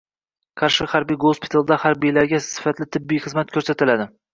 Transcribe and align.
Qarshi 0.61 0.87
harbiy 0.93 1.21
gospitalida 1.25 1.79
harbiylarga 1.85 2.43
sifatli 2.49 2.93
tibbiy 2.97 3.25
xizmat 3.27 3.59
ko‘rsatiladi 3.59 4.15